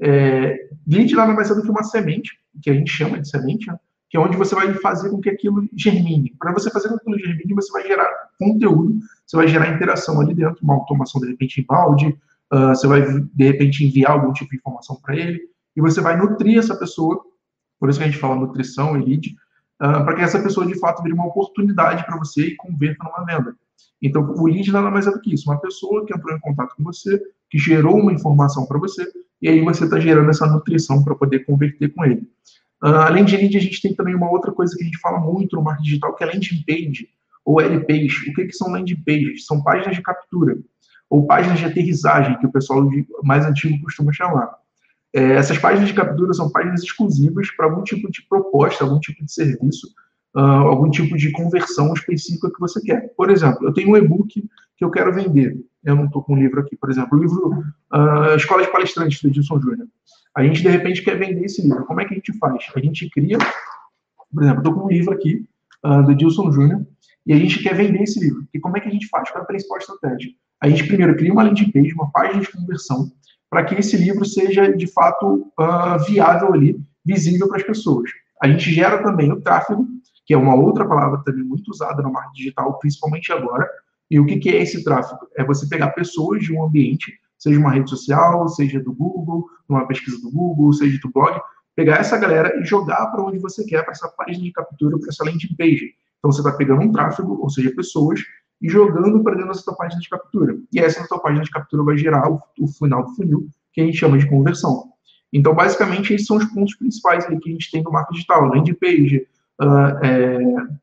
É, 0.00 0.70
lead 0.84 1.14
nada 1.14 1.32
mais 1.32 1.52
é 1.52 1.54
do 1.54 1.62
que 1.62 1.70
uma 1.70 1.84
semente, 1.84 2.32
que 2.60 2.68
a 2.68 2.74
gente 2.74 2.90
chama 2.90 3.20
de 3.20 3.28
semente, 3.28 3.68
né? 3.68 3.78
Que 4.08 4.16
é 4.16 4.20
onde 4.20 4.36
você 4.36 4.54
vai 4.54 4.72
fazer 4.74 5.10
com 5.10 5.20
que 5.20 5.28
aquilo 5.28 5.68
germine. 5.74 6.34
Para 6.38 6.52
você 6.52 6.70
fazer 6.70 6.88
com 6.88 6.96
que 6.96 7.02
aquilo 7.02 7.18
germine, 7.18 7.54
você 7.54 7.72
vai 7.72 7.86
gerar 7.86 8.08
conteúdo, 8.38 8.98
você 9.26 9.36
vai 9.36 9.48
gerar 9.48 9.74
interação 9.74 10.20
ali 10.20 10.34
dentro, 10.34 10.62
uma 10.62 10.74
automação 10.74 11.20
de 11.20 11.28
repente 11.28 11.60
em 11.60 11.64
balde, 11.64 12.16
uh, 12.52 12.68
você 12.68 12.86
vai 12.86 13.02
de 13.02 13.44
repente 13.44 13.84
enviar 13.84 14.12
algum 14.12 14.32
tipo 14.32 14.50
de 14.50 14.56
informação 14.56 14.96
para 15.02 15.16
ele, 15.16 15.40
e 15.76 15.80
você 15.80 16.00
vai 16.00 16.16
nutrir 16.16 16.58
essa 16.58 16.76
pessoa, 16.76 17.20
por 17.78 17.90
isso 17.90 17.98
que 17.98 18.04
a 18.04 18.08
gente 18.08 18.20
fala 18.20 18.36
nutrição 18.36 18.96
e 18.96 19.04
lead, 19.04 19.36
uh, 19.82 20.04
para 20.04 20.14
que 20.14 20.22
essa 20.22 20.40
pessoa 20.40 20.66
de 20.66 20.78
fato 20.78 21.02
vire 21.02 21.14
uma 21.14 21.26
oportunidade 21.26 22.04
para 22.06 22.16
você 22.16 22.48
e 22.48 22.56
converta 22.56 23.04
numa 23.04 23.24
venda. 23.24 23.56
Então, 24.00 24.22
o 24.36 24.46
lead 24.46 24.70
nada 24.70 24.90
mais 24.90 25.06
é 25.06 25.10
do 25.10 25.20
que 25.20 25.34
isso. 25.34 25.50
Uma 25.50 25.58
pessoa 25.58 26.04
que 26.04 26.14
entrou 26.14 26.34
em 26.34 26.40
contato 26.40 26.74
com 26.76 26.84
você, 26.84 27.20
que 27.50 27.58
gerou 27.58 27.98
uma 27.98 28.12
informação 28.12 28.66
para 28.66 28.78
você, 28.78 29.06
e 29.40 29.48
aí 29.48 29.60
você 29.62 29.84
está 29.84 29.98
gerando 29.98 30.30
essa 30.30 30.46
nutrição 30.46 31.02
para 31.02 31.14
poder 31.14 31.44
converter 31.44 31.92
com 31.94 32.04
ele. 32.04 32.28
Uh, 32.86 33.02
além 33.02 33.24
de 33.24 33.36
lead, 33.36 33.56
a 33.56 33.60
gente 33.60 33.82
tem 33.82 33.92
também 33.92 34.14
uma 34.14 34.30
outra 34.30 34.52
coisa 34.52 34.76
que 34.76 34.82
a 34.82 34.86
gente 34.86 34.98
fala 34.98 35.18
muito 35.18 35.56
no 35.56 35.62
marketing 35.62 35.88
digital, 35.88 36.14
que 36.14 36.22
é 36.22 36.26
landing 36.28 36.62
page, 36.64 37.08
ou 37.44 37.60
LPs. 37.60 38.28
O 38.28 38.32
que, 38.32 38.44
que 38.46 38.52
são 38.52 38.70
landing 38.70 39.02
pages? 39.04 39.44
São 39.44 39.60
páginas 39.60 39.96
de 39.96 40.02
captura, 40.02 40.56
ou 41.10 41.26
páginas 41.26 41.58
de 41.58 41.64
aterrissagem, 41.64 42.38
que 42.38 42.46
o 42.46 42.52
pessoal 42.52 42.88
mais 43.24 43.44
antigo 43.44 43.82
costuma 43.82 44.12
chamar. 44.12 44.54
É, 45.12 45.32
essas 45.32 45.58
páginas 45.58 45.88
de 45.88 45.94
captura 45.94 46.32
são 46.32 46.48
páginas 46.48 46.84
exclusivas 46.84 47.50
para 47.56 47.66
algum 47.66 47.82
tipo 47.82 48.08
de 48.08 48.22
proposta, 48.28 48.84
algum 48.84 49.00
tipo 49.00 49.24
de 49.24 49.32
serviço, 49.32 49.88
uh, 50.36 50.40
algum 50.40 50.88
tipo 50.88 51.16
de 51.16 51.32
conversão 51.32 51.92
específica 51.92 52.52
que 52.52 52.60
você 52.60 52.80
quer. 52.82 53.12
Por 53.16 53.30
exemplo, 53.30 53.66
eu 53.66 53.72
tenho 53.72 53.90
um 53.90 53.96
e-book 53.96 54.48
que 54.76 54.84
eu 54.84 54.90
quero 54.92 55.12
vender. 55.12 55.58
Eu 55.82 55.96
não 55.96 56.04
estou 56.04 56.22
com 56.22 56.34
um 56.34 56.38
livro 56.38 56.60
aqui, 56.60 56.76
por 56.76 56.90
exemplo, 56.90 57.18
o 57.18 57.20
livro 57.20 57.64
uh, 57.92 58.36
Escola 58.36 58.62
de 58.62 58.70
Palestrantes, 58.70 59.20
do 59.20 59.28
Edilson 59.28 59.60
Júnior. 59.60 59.88
A 60.36 60.44
gente, 60.44 60.62
de 60.62 60.68
repente, 60.68 61.02
quer 61.02 61.18
vender 61.18 61.46
esse 61.46 61.62
livro. 61.62 61.86
Como 61.86 62.00
é 62.00 62.04
que 62.04 62.12
a 62.12 62.16
gente 62.16 62.36
faz? 62.38 62.66
A 62.74 62.80
gente 62.80 63.08
cria, 63.08 63.38
por 64.32 64.42
exemplo, 64.42 64.58
estou 64.58 64.74
com 64.74 64.84
um 64.84 64.88
livro 64.88 65.14
aqui, 65.14 65.46
uh, 65.84 66.02
do 66.02 66.12
Edilson 66.12 66.52
Júnior, 66.52 66.86
e 67.26 67.32
a 67.32 67.36
gente 67.38 67.62
quer 67.62 67.74
vender 67.74 68.02
esse 68.02 68.20
livro. 68.20 68.46
E 68.52 68.60
como 68.60 68.76
é 68.76 68.80
que 68.80 68.88
a 68.88 68.92
gente 68.92 69.08
faz? 69.08 69.30
Qual 69.30 69.40
é 69.40 69.44
a 69.44 69.46
principal 69.46 69.78
estratégia? 69.78 70.30
A 70.60 70.68
gente 70.68 70.86
primeiro 70.86 71.16
cria 71.16 71.32
uma 71.32 71.42
landing 71.42 71.70
page, 71.70 71.94
uma 71.94 72.10
página 72.10 72.40
de 72.40 72.52
conversão, 72.52 73.10
para 73.48 73.64
que 73.64 73.76
esse 73.76 73.96
livro 73.96 74.26
seja, 74.26 74.70
de 74.76 74.86
fato, 74.86 75.50
uh, 75.58 76.04
viável 76.06 76.52
ali, 76.52 76.78
visível 77.02 77.48
para 77.48 77.56
as 77.56 77.62
pessoas. 77.62 78.10
A 78.42 78.46
gente 78.46 78.70
gera 78.70 79.02
também 79.02 79.32
o 79.32 79.40
tráfego, 79.40 79.86
que 80.26 80.34
é 80.34 80.36
uma 80.36 80.54
outra 80.54 80.86
palavra 80.86 81.22
também 81.24 81.44
muito 81.44 81.70
usada 81.70 82.02
no 82.02 82.12
marketing 82.12 82.36
digital, 82.36 82.78
principalmente 82.78 83.32
agora. 83.32 83.66
E 84.10 84.20
o 84.20 84.26
que, 84.26 84.36
que 84.36 84.50
é 84.50 84.60
esse 84.60 84.84
tráfego? 84.84 85.26
É 85.34 85.42
você 85.42 85.66
pegar 85.66 85.90
pessoas 85.90 86.42
de 86.42 86.52
um 86.52 86.62
ambiente, 86.62 87.18
seja 87.38 87.58
uma 87.58 87.70
rede 87.70 87.90
social, 87.90 88.48
seja 88.48 88.80
do 88.80 88.92
Google, 88.92 89.46
numa 89.68 89.86
pesquisa 89.86 90.20
do 90.20 90.30
Google, 90.30 90.72
seja 90.72 90.98
do 91.00 91.10
blog, 91.10 91.40
pegar 91.74 91.96
essa 91.96 92.16
galera 92.16 92.58
e 92.60 92.64
jogar 92.64 93.06
para 93.08 93.22
onde 93.22 93.38
você 93.38 93.64
quer, 93.64 93.82
para 93.82 93.92
essa 93.92 94.08
página 94.08 94.42
de 94.42 94.52
captura, 94.52 94.98
para 94.98 95.08
essa 95.08 95.24
landing 95.24 95.54
page. 95.58 95.94
Então 96.18 96.32
você 96.32 96.40
está 96.40 96.52
pegando 96.52 96.82
um 96.82 96.90
tráfego, 96.90 97.38
ou 97.40 97.50
seja, 97.50 97.70
pessoas, 97.74 98.20
e 98.60 98.68
jogando 98.68 99.22
para 99.22 99.34
dentro 99.34 99.48
da 99.48 99.54
sua 99.54 99.76
página 99.76 100.00
de 100.00 100.08
captura. 100.08 100.56
E 100.72 100.78
essa 100.78 101.04
sua 101.04 101.20
página 101.20 101.44
de 101.44 101.50
captura 101.50 101.82
vai 101.84 101.96
gerar 101.98 102.30
o, 102.30 102.40
o, 102.58 102.66
final 102.66 103.04
do 103.04 103.14
funil, 103.14 103.46
que 103.72 103.80
a 103.80 103.84
gente 103.84 103.98
chama 103.98 104.18
de 104.18 104.28
conversão. 104.28 104.90
Então, 105.32 105.54
basicamente, 105.54 106.14
esses 106.14 106.26
são 106.26 106.38
os 106.38 106.44
pontos 106.46 106.74
principais 106.76 107.26
ali 107.26 107.38
que 107.38 107.50
a 107.50 107.52
gente 107.52 107.70
tem 107.70 107.82
no 107.82 107.92
marketing 107.92 108.14
digital. 108.14 108.44
Landing 108.46 108.74
page. 108.74 109.26
Uh, 109.60 110.04
é... 110.04 110.38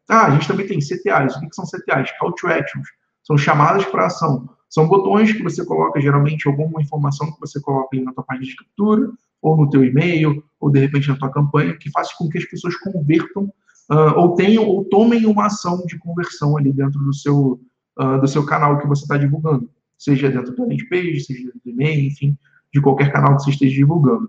Ah, 0.10 0.28
a 0.28 0.32
gente 0.32 0.48
também 0.48 0.68
tem 0.68 0.80
CTAs. 0.80 1.36
O 1.36 1.40
que, 1.40 1.50
que 1.50 1.56
são 1.56 1.66
CTAs? 1.66 2.12
Call 2.20 2.34
to 2.34 2.48
Actions. 2.48 2.88
São 3.24 3.38
chamadas 3.38 3.86
para 3.86 4.06
ação. 4.06 4.48
São 4.74 4.88
botões 4.88 5.32
que 5.32 5.44
você 5.44 5.64
coloca, 5.64 6.02
geralmente, 6.02 6.48
alguma 6.48 6.82
informação 6.82 7.32
que 7.32 7.40
você 7.40 7.62
coloca 7.62 7.96
aí 7.96 8.04
na 8.04 8.12
tua 8.12 8.24
página 8.24 8.48
de 8.48 8.56
captura, 8.56 9.12
ou 9.40 9.56
no 9.56 9.70
teu 9.70 9.86
e-mail, 9.86 10.44
ou 10.60 10.72
de 10.72 10.80
repente 10.80 11.10
na 11.10 11.16
tua 11.16 11.30
campanha, 11.30 11.78
que 11.78 11.92
faz 11.92 12.12
com 12.14 12.28
que 12.28 12.40
as 12.40 12.46
pessoas 12.46 12.76
convertam 12.78 13.44
uh, 13.92 14.18
ou 14.18 14.34
tenham 14.34 14.66
ou 14.66 14.84
tomem 14.84 15.28
uma 15.28 15.46
ação 15.46 15.86
de 15.86 15.96
conversão 16.00 16.58
ali 16.58 16.74
dentro 16.74 17.00
do 17.00 17.14
seu, 17.14 17.62
uh, 18.00 18.20
do 18.20 18.28
seu 18.28 18.44
canal 18.48 18.80
que 18.80 18.88
você 18.88 19.04
está 19.04 19.16
divulgando, 19.16 19.70
seja 19.96 20.28
dentro 20.28 20.56
da 20.56 20.64
landing 20.64 20.90
page, 20.90 21.20
seja 21.20 21.52
do 21.64 21.70
e-mail, 21.70 22.08
enfim, 22.08 22.36
de 22.74 22.82
qualquer 22.82 23.14
canal 23.14 23.36
que 23.36 23.44
você 23.44 23.52
esteja 23.52 23.76
divulgando. 23.76 24.28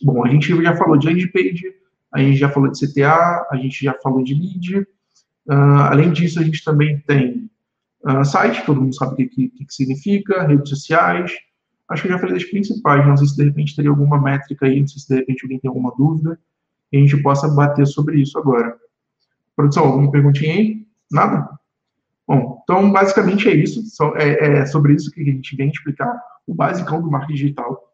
Bom, 0.00 0.24
a 0.24 0.28
gente 0.28 0.46
já 0.62 0.76
falou 0.76 0.96
de 0.98 1.08
landing 1.08 1.32
page, 1.32 1.64
a 2.14 2.20
gente 2.20 2.36
já 2.36 2.48
falou 2.48 2.70
de 2.70 2.78
CTA, 2.78 3.44
a 3.50 3.56
gente 3.56 3.84
já 3.84 3.94
falou 4.00 4.22
de 4.22 4.34
lead. 4.34 4.86
Uh, 5.48 5.82
além 5.90 6.12
disso, 6.12 6.38
a 6.38 6.44
gente 6.44 6.62
também 6.62 7.00
tem 7.00 7.50
uh, 8.04 8.24
site, 8.24 8.64
todo 8.64 8.80
mundo 8.80 8.94
sabe 8.94 9.12
o 9.12 9.16
que, 9.16 9.26
que, 9.48 9.64
que, 9.64 9.74
significa, 9.74 10.46
redes 10.46 10.68
sociais. 10.68 11.32
Acho 11.88 12.02
que 12.02 12.08
eu 12.08 12.12
já 12.12 12.18
falei 12.18 12.34
das 12.34 12.44
principais, 12.44 13.06
não 13.06 13.16
sei 13.16 13.26
se 13.26 13.36
de 13.36 13.44
repente 13.44 13.74
teria 13.74 13.90
alguma 13.90 14.20
métrica 14.20 14.66
aí, 14.66 14.80
não 14.80 14.86
sei 14.86 15.00
se 15.00 15.08
de 15.08 15.16
repente 15.16 15.44
alguém 15.44 15.58
tem 15.58 15.68
alguma 15.68 15.92
dúvida, 15.96 16.38
e 16.92 16.98
a 16.98 17.00
gente 17.00 17.22
possa 17.22 17.48
bater 17.48 17.86
sobre 17.86 18.20
isso 18.20 18.38
agora. 18.38 18.76
Produção, 19.56 19.84
alguma 19.84 20.10
perguntinha 20.10 20.54
aí? 20.54 20.86
Nada? 21.10 21.48
Bom, 22.26 22.60
então 22.62 22.92
basicamente 22.92 23.48
é 23.48 23.54
isso. 23.54 23.82
É, 24.16 24.60
é 24.60 24.66
sobre 24.66 24.94
isso 24.94 25.10
que 25.10 25.20
a 25.20 25.24
gente 25.24 25.56
vem 25.56 25.68
explicar 25.68 26.16
o 26.46 26.54
basicão 26.54 27.02
do 27.02 27.10
marketing 27.10 27.34
digital. 27.34 27.92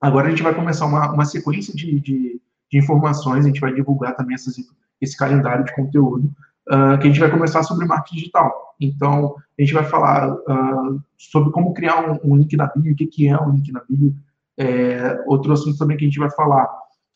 Agora 0.00 0.26
a 0.26 0.30
gente 0.30 0.42
vai 0.42 0.54
começar 0.54 0.86
uma, 0.86 1.12
uma 1.12 1.24
sequência 1.24 1.74
de, 1.74 1.98
de, 2.00 2.40
de 2.70 2.78
informações, 2.78 3.44
a 3.44 3.48
gente 3.48 3.60
vai 3.60 3.72
divulgar 3.72 4.14
também 4.16 4.34
essas, 4.34 4.56
esse 5.00 5.16
calendário 5.16 5.64
de 5.64 5.74
conteúdo, 5.74 6.30
uh, 6.70 6.98
que 6.98 7.04
a 7.04 7.10
gente 7.10 7.20
vai 7.20 7.30
começar 7.30 7.62
sobre 7.62 7.86
marketing 7.86 8.16
digital. 8.16 8.74
Então, 8.80 9.34
a 9.58 9.62
gente 9.62 9.74
vai 9.74 9.84
falar 9.84 10.32
uh, 10.32 11.02
sobre 11.18 11.50
como 11.52 11.74
criar 11.74 12.10
um, 12.10 12.32
um, 12.32 12.36
link 12.36 12.56
na 12.56 12.66
bio, 12.66 12.92
o 12.92 12.96
que, 12.96 13.06
que 13.06 13.28
é 13.28 13.36
um 13.38 13.50
link 13.50 13.70
na 13.72 13.82
bio. 13.88 14.14
É, 14.58 15.22
outro 15.26 15.52
assunto 15.52 15.78
também 15.78 15.96
que 15.96 16.04
a 16.04 16.08
gente 16.08 16.18
vai 16.18 16.30
falar 16.30 16.68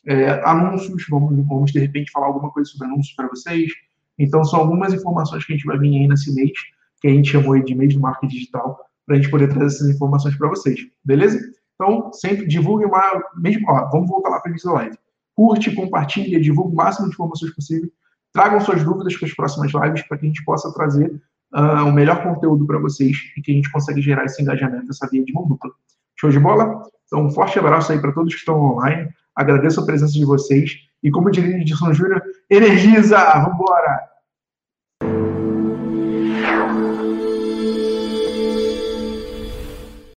é, 0.05 0.41
anúncios, 0.45 1.05
vamos, 1.09 1.45
vamos 1.47 1.71
de 1.71 1.79
repente 1.79 2.11
falar 2.11 2.27
alguma 2.27 2.51
coisa 2.51 2.69
sobre 2.69 2.87
anúncios 2.87 3.15
para 3.15 3.27
vocês. 3.27 3.71
Então, 4.17 4.43
são 4.43 4.59
algumas 4.59 4.93
informações 4.93 5.45
que 5.45 5.53
a 5.53 5.55
gente 5.55 5.65
vai 5.65 5.77
vir 5.77 5.95
aí 5.95 6.07
nesse 6.07 6.33
mês, 6.33 6.51
que 7.01 7.07
a 7.07 7.11
gente 7.11 7.29
chamou 7.31 7.59
de 7.59 7.75
mês 7.75 7.93
do 7.93 7.99
marketing 7.99 8.33
digital, 8.33 8.79
para 9.05 9.15
a 9.15 9.19
gente 9.19 9.29
poder 9.29 9.49
trazer 9.49 9.65
essas 9.65 9.89
informações 9.89 10.35
para 10.35 10.49
vocês, 10.49 10.79
beleza? 11.03 11.39
Então, 11.75 12.11
sempre 12.13 12.47
divulgue 12.47 12.85
uma. 12.85 13.21
Mesmo, 13.35 13.69
ó, 13.69 13.89
vamos 13.91 14.09
voltar 14.09 14.29
lá 14.29 14.39
para 14.39 14.51
a 14.51 14.55
da 14.55 14.73
live. 14.73 14.97
Curte, 15.35 15.75
compartilha, 15.75 16.39
divulgue 16.39 16.73
o 16.73 16.75
máximo 16.75 17.07
de 17.07 17.13
informações 17.13 17.53
possível. 17.53 17.91
Tragam 18.35 18.59
suas 18.59 18.83
dúvidas 18.83 19.15
para 19.15 19.27
as 19.29 19.33
próximas 19.33 19.71
lives 19.71 20.05
para 20.09 20.17
que 20.17 20.25
a 20.25 20.27
gente 20.27 20.43
possa 20.43 20.69
trazer 20.73 21.09
uh, 21.53 21.85
o 21.87 21.93
melhor 21.93 22.21
conteúdo 22.21 22.67
para 22.67 22.77
vocês 22.77 23.15
e 23.37 23.41
que 23.41 23.49
a 23.53 23.55
gente 23.55 23.71
consiga 23.71 24.01
gerar 24.01 24.25
esse 24.25 24.41
engajamento, 24.41 24.89
essa 24.89 25.07
via 25.09 25.23
de 25.23 25.31
mão 25.31 25.47
dupla. 25.47 25.71
Show 26.19 26.29
de 26.29 26.37
bola? 26.37 26.83
Então, 27.05 27.25
um 27.25 27.31
forte 27.31 27.57
abraço 27.57 27.93
aí 27.93 27.99
para 27.99 28.11
todos 28.11 28.33
que 28.33 28.39
estão 28.39 28.59
online. 28.59 29.07
Agradeço 29.33 29.79
a 29.79 29.85
presença 29.85 30.11
de 30.11 30.25
vocês. 30.25 30.69
E 31.01 31.09
como 31.09 31.31
diria 31.31 31.61
Edson 31.61 31.93
Júnior, 31.93 32.21
energiza! 32.49 33.17
Vambora! 33.39 34.01